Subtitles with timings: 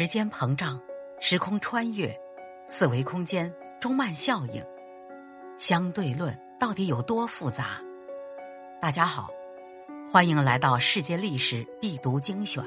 [0.00, 0.80] 时间膨胀、
[1.20, 2.18] 时空穿越、
[2.66, 4.64] 四维空间、中曼效应、
[5.58, 7.82] 相对论到底有多复杂？
[8.80, 9.28] 大家好，
[10.10, 12.64] 欢迎来到世界历史必读精选。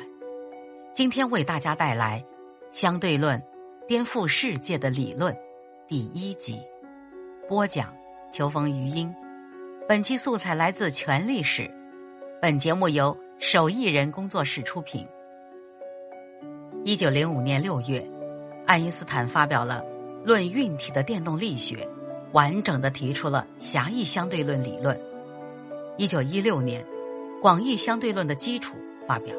[0.94, 2.20] 今天为大家带来
[2.70, 3.44] 《相对论
[3.88, 5.34] 颠覆世界的理论》
[5.88, 6.62] 第一集，
[7.50, 7.92] 播讲
[8.32, 9.12] 秋风余音。
[9.90, 11.68] 本期素材来自全历史，
[12.40, 15.04] 本节目由手艺人工作室出品。
[16.86, 18.06] 一九零五年六月，
[18.66, 19.82] 爱因斯坦发表了
[20.28, 21.76] 《论运体的电动力学》，
[22.34, 25.00] 完整的提出了狭义相对论理论。
[25.98, 26.86] 一九一六年，
[27.42, 28.76] 广义相对论的基础
[29.08, 29.34] 发表。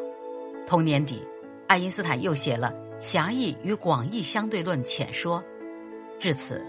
[0.66, 1.22] 同年底，
[1.66, 2.72] 爱因斯坦又写了
[3.04, 5.38] 《狭义与广义相对论浅说》。
[6.18, 6.64] 至此，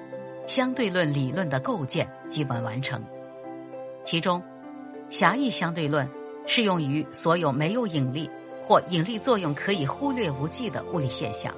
[0.45, 3.01] 相对论理论的构建基本完成。
[4.03, 4.43] 其中，
[5.09, 6.05] 狭义相对论
[6.45, 8.29] 适用于所有没有引力。
[8.67, 11.53] 或引力作用可以忽略不计的物理现象，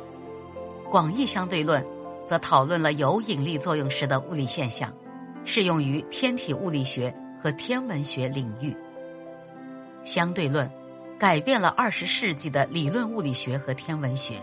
[0.91, 1.83] 广义相对论
[2.27, 4.91] 则讨论了有引力作用时的物理现象，
[5.45, 8.75] 适用于天体物理学和天文学领域。
[10.03, 10.69] 相对论
[11.17, 14.35] 改变了二十世纪的理论物理学和天文学，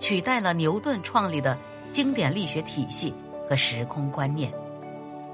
[0.00, 1.58] 取代了牛顿创立的
[1.92, 3.12] 经典力学体系
[3.46, 4.50] 和时空观念，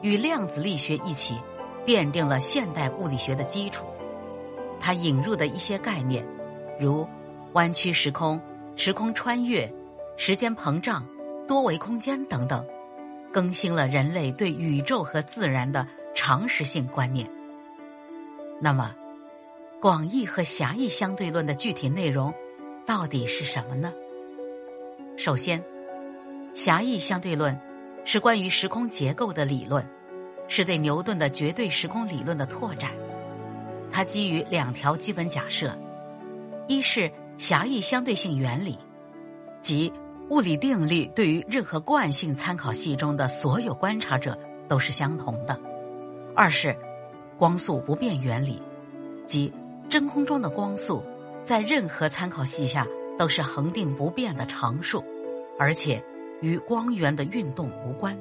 [0.03, 1.37] 与量子力学一起
[1.87, 3.87] 奠定了现代物理学的基础。
[4.81, 6.27] 它引入的一些概念。
[6.81, 7.07] 如
[7.53, 8.41] 弯曲时空、
[8.75, 9.71] 时空穿越、
[10.17, 11.07] 时间膨胀、
[11.47, 12.67] 多维空间等等，
[13.31, 17.29] 更新了人类对宇宙和自然的常识性观念。
[18.61, 18.95] 那么，
[19.81, 22.33] 广义和狭义相对论的具体内容
[22.87, 23.93] 到底是什么呢？
[25.19, 25.63] 首先，
[26.55, 27.59] 狭义相对论
[28.07, 29.87] 是关于时空结构的理论，
[30.49, 32.91] 是对牛顿的绝对时空理论的拓展。
[33.93, 35.77] 它基于两条基本假设。
[36.71, 38.79] 一是狭义相对性原理，
[39.61, 39.93] 即
[40.29, 45.57] 物理定律对于任何惯性参考系中的所有观察者都是相同的；
[46.33, 46.77] 二是
[47.37, 48.63] 光速不变原理，
[49.27, 49.53] 即
[49.89, 51.03] 真空中的光速
[51.45, 52.87] 在任何参考系下
[53.19, 55.03] 都是恒定不变的常数，
[55.59, 56.01] 而且
[56.41, 58.17] 与光源的运动无关。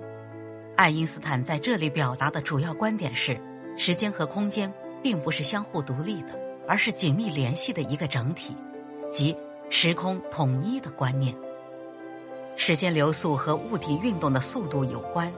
[0.75, 3.39] 爱因斯坦在这里表达的主要观点是：
[3.77, 4.73] 时间和空间
[5.03, 6.48] 并不是相互独立的。
[6.69, 8.55] 而是紧密联系的一个整体，
[9.11, 9.35] 即
[9.71, 11.35] 时空统一的观念。
[12.55, 15.33] 时间流速和物体运动的速度有关，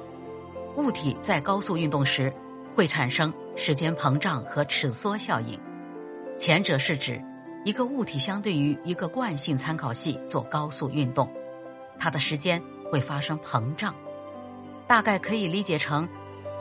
[0.75, 2.33] 物体在高速运动时
[2.75, 5.57] 会产生时间膨胀和尺缩效应。
[6.37, 7.23] 前者是指
[7.63, 11.31] 一个物体相对于一个惯性参考系做高速运动，
[11.97, 13.95] 它的时间会发生膨胀，
[14.85, 16.09] 大概可以理解成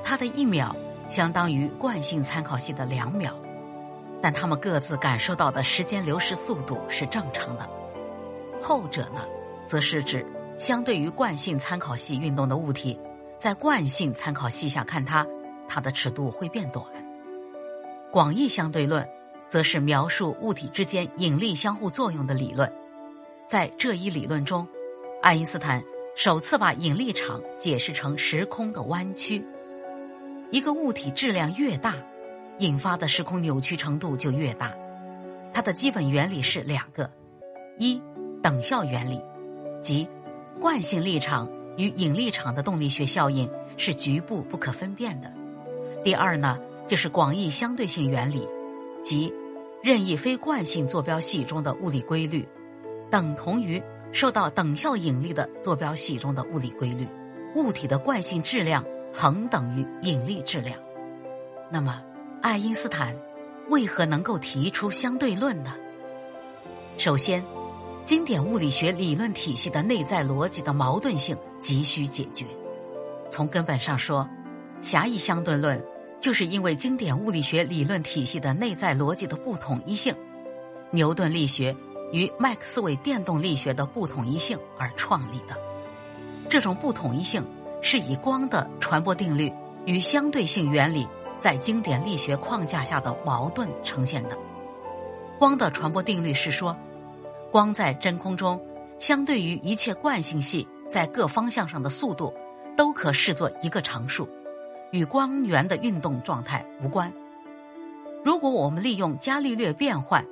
[0.05, 0.77] 它的一秒
[1.09, 3.35] 相当于惯性参考系的两秒。
[4.23, 7.69] 但他们各自感受到的时间流逝速度是正常的，
[8.61, 9.27] 后者呢，
[9.67, 10.27] 则是指
[10.59, 12.99] 相对于惯性参考系运动的物体，
[13.39, 15.27] 在惯性参考系下看它，
[15.67, 16.85] 它的尺度会变短。
[18.11, 19.09] 广义相对论，
[19.49, 22.71] 则是描述物体之间引力相互作用的理论。
[23.49, 24.69] 在这一理论中，
[25.23, 25.83] 爱因斯坦
[26.15, 29.45] 首次把引力场解释成时空的弯曲。
[30.51, 31.95] 一个物体质量越大。
[32.61, 34.75] 引发的时空扭曲程度就越大，
[35.53, 37.11] 它的基本原理是两个：
[37.79, 38.03] 一
[38.43, 39.23] 等效原理，
[39.83, 40.07] 即
[40.61, 45.29] 惯性力场与引力场的动力学效应是局部不可分辨的；
[46.05, 48.47] 第二呢，就是广义相对性原理，
[49.03, 49.33] 即
[49.83, 52.47] 任意非惯性坐标系中的物理规律
[53.11, 53.83] 等同于
[54.13, 57.09] 受到等效引力的坐标系中的物理规律，
[57.57, 58.85] 物体的惯性质量
[59.15, 60.79] 恒等于引力质量。
[61.73, 62.03] 那么。
[62.43, 63.15] 爱因斯坦
[63.69, 65.75] 为何能够提出相对论呢？
[66.97, 67.45] 首先，
[68.05, 72.47] 经典物理学理论体系的内在逻辑的矛盾性急需解决。
[73.31, 74.27] 从根本上说，
[74.81, 75.85] 狭义相对论
[76.19, 80.15] 就是因为经典物理学理论体系的内在逻辑的不统一性，
[80.91, 81.77] 牛顿力学
[82.11, 85.55] 与麦克斯韦电动力学的不统一性而创立的。
[86.49, 87.45] 这种不统一性
[87.83, 89.53] 是以光的传播定律
[89.85, 91.07] 与相对性原理。
[91.41, 94.37] 在经典力学框架下的矛盾呈现的，
[95.39, 96.77] 光的传播定律是说，
[97.51, 98.61] 光在真空中
[98.99, 102.33] 相对于一切惯性系在各方向上的速度，
[102.77, 104.29] 都可视作一个常数，
[104.93, 107.11] 与光源的运动状态无关。
[108.23, 110.25] 如果我们利用伽利略变换，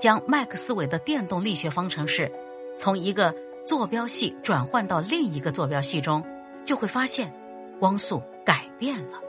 [0.00, 2.32] 将麦克斯韦的电动力学方程式
[2.76, 3.34] 从一个
[3.64, 6.24] 坐标系转换到另一个坐标系中，
[6.64, 7.32] 就会发现
[7.78, 9.27] 光速改变了。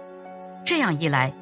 [0.66, 1.34] 这样一来，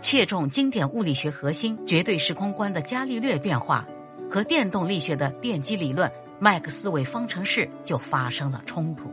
[0.00, 3.86] 切中经典物理学核心绝对时空观的伽利略变化
[4.30, 6.10] 和电动力学的电机理论
[6.40, 9.12] 麦克斯韦方程式就发生了冲突。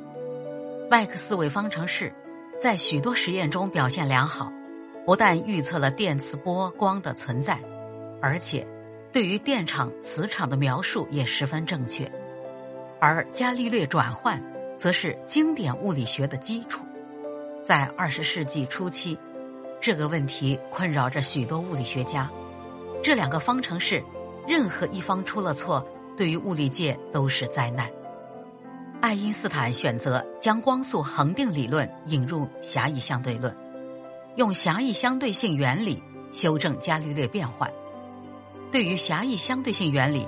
[0.89, 2.11] 麦克斯韦方程式
[2.59, 4.51] 在许多实验中表现良好，
[5.05, 7.59] 不但预测了电磁波光的存在，
[8.21, 8.65] 而且
[9.11, 12.11] 对于电场、磁场的描述也十分正确。
[12.99, 14.43] 而伽利略转换
[14.77, 16.81] 则是经典物理学的基础。
[17.63, 19.17] 在二十世纪初期，
[19.81, 22.29] 这个问题困扰着许多物理学家。
[23.01, 24.03] 这两个方程式，
[24.47, 25.85] 任何一方出了错，
[26.17, 27.89] 对于物理界都是灾难。
[29.01, 33.55] 爱因斯坦选择将光速恒定理论引入狭义相对论，
[34.35, 36.03] 用狭义相对性原理
[36.33, 37.71] 修正伽利略变换。
[38.71, 40.27] 对于狭义相对性原理，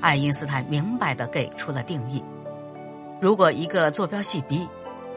[0.00, 2.22] 爱因斯坦明白的给出了定义：
[3.20, 4.68] 如果一个坐标系 B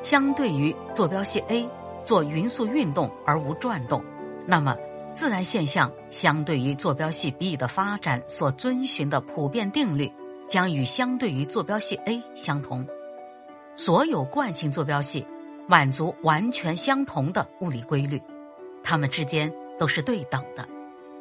[0.03, 1.67] 相对于坐标系 A
[2.03, 4.03] 做匀速运动而无转动，
[4.45, 4.75] 那么
[5.13, 10.11] 自然现象相对于坐标系 B 的发展所遵循的普遍定律。
[10.45, 12.85] 将与相对于坐标系 A 相同，
[13.75, 15.25] 所有惯性坐标系
[15.67, 18.21] 满足完全相同的物理规律，
[18.83, 20.67] 它们之间都是对等的，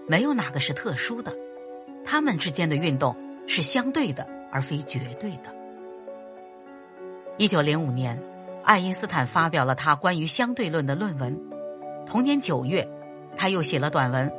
[0.09, 1.33] 没有哪个是特殊的，
[2.05, 5.55] 它们之间的运动是相对的而非绝对的。
[7.39, 8.21] 一九零五年，
[8.65, 11.39] 爱因斯坦发表了他关于相对论的论文，
[12.07, 12.89] 同年九月，
[13.37, 14.29] 他又写了短文《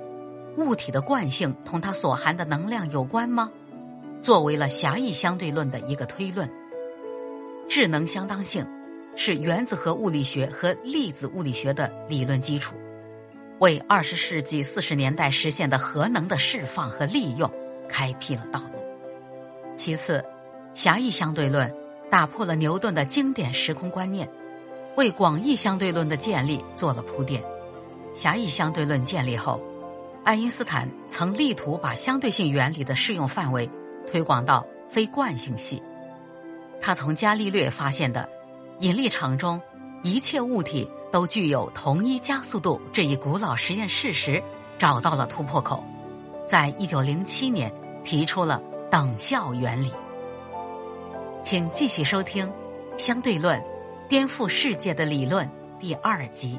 [0.57, 3.51] 物体的惯性同它所含的能量有关吗》。
[4.21, 6.49] 作为了狭义相对论的一个推论，
[7.67, 8.65] 智能相当性
[9.15, 12.75] 是原子核物理学和粒子物理学的理论基础，
[13.59, 17.51] 为二十世纪四十年代实现的核能的释放和利用
[17.89, 18.81] 开辟了道路。
[19.75, 20.23] 其次，
[20.73, 21.69] 狭义相对论
[22.13, 24.30] 打破了牛顿的经典时空观念，
[24.98, 27.44] 为广义相对论的建立做了铺垫。
[28.13, 29.60] 狭义相对论建立后，
[30.24, 33.68] 爱因斯坦曾力图把相对性原理的适用范围。
[34.06, 35.81] 推广到非惯性系，
[36.80, 38.30] 他从伽利略发现的
[38.81, 39.60] 引力场中
[40.04, 44.39] 一切物体都具有同一加速度这一古老实验事实
[44.77, 45.83] 找到了突破口，
[46.45, 47.74] 在一九零七年
[48.04, 48.62] 提出了
[48.92, 49.92] 等效原理。
[51.43, 52.47] 请继续收听
[52.97, 53.61] 《相对论：
[54.07, 55.45] 颠覆世界的理论》
[55.77, 56.57] 第二集。